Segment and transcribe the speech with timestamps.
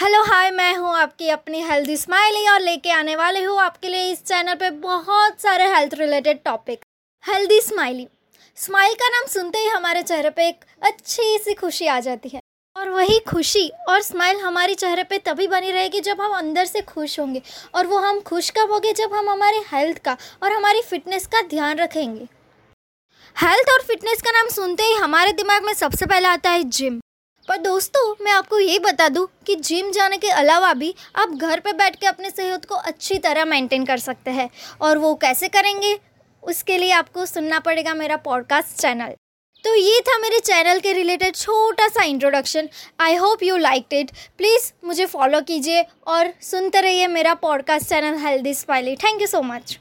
[0.00, 4.12] Hello hi मैं हूँ आपकी अपनी हेल्दी स्माइली और लेके आने वाली हूँ आपके लिए
[4.12, 6.84] इस चैनल पे बहुत सारे health related topic
[7.24, 8.06] healthy smiley
[8.58, 12.40] smile का नाम सुनते ही हमारे चेहरे पे एक अच्छी सी खुशी आ जाती है।
[12.76, 16.82] और वही खुशी और स्माइल हमारे चेहरे पे तभी बनी रहेगी जब हम अंदर से
[16.84, 17.42] खुश होंगे
[17.74, 21.42] और वो हम खुश कब होंगे जब हम हमारे हेल्थ का और हमारी फिटनेस का
[21.50, 22.24] ध्यान रखेंगे।
[23.36, 27.00] हेल्थ और फिटनेस का नाम सुनते ही हमारे दिमाग में सबसे पहले आता है जिम
[27.50, 31.60] पर दोस्तों, मैं आपको ये बता दूँ कि जिम जाने के अलावा भी आप घर
[31.60, 34.48] पर बैठ के अपने सेहत को अच्छी तरह मेंटेन कर सकते हैं।
[34.80, 35.98] और वो कैसे करेंगे,
[36.42, 39.14] उसके लिए आपको सुनना पड़ेगा मेरा पॉडकास्ट चैनल
[39.64, 42.68] तो ये था मेरे चैनल के रिलेटेड छोटा सा introduction
[43.00, 48.18] I hope you like it please मुझे फॉलो कीजिए और सुनते रहिए मेरा podcast channel
[48.18, 49.78] healthy smiley thank you so much